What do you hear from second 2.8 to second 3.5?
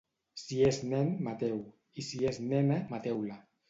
mateu-la